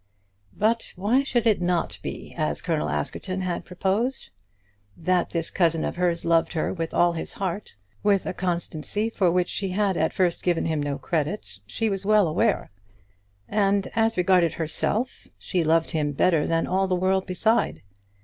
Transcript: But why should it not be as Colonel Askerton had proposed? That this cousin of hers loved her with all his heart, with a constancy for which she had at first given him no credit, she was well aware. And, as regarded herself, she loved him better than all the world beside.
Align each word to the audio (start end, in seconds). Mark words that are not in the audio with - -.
But 0.57 0.93
why 0.95 1.21
should 1.21 1.45
it 1.45 1.61
not 1.61 1.99
be 2.01 2.33
as 2.35 2.63
Colonel 2.63 2.89
Askerton 2.89 3.41
had 3.41 3.63
proposed? 3.65 4.31
That 4.97 5.29
this 5.29 5.51
cousin 5.51 5.85
of 5.85 5.97
hers 5.97 6.25
loved 6.25 6.53
her 6.53 6.73
with 6.73 6.91
all 6.91 7.13
his 7.13 7.33
heart, 7.33 7.75
with 8.01 8.25
a 8.25 8.33
constancy 8.33 9.11
for 9.11 9.29
which 9.29 9.47
she 9.47 9.69
had 9.69 9.97
at 9.97 10.11
first 10.11 10.41
given 10.41 10.65
him 10.65 10.81
no 10.81 10.97
credit, 10.97 11.59
she 11.67 11.87
was 11.87 12.03
well 12.03 12.27
aware. 12.27 12.71
And, 13.47 13.91
as 13.95 14.17
regarded 14.17 14.53
herself, 14.53 15.27
she 15.37 15.63
loved 15.63 15.91
him 15.91 16.13
better 16.13 16.47
than 16.47 16.65
all 16.65 16.87
the 16.87 16.95
world 16.95 17.27
beside. 17.27 17.83